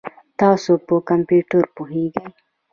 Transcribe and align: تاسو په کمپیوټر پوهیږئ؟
تاسو 0.39 0.73
په 0.87 0.95
کمپیوټر 1.09 1.63
پوهیږئ؟ 1.75 2.27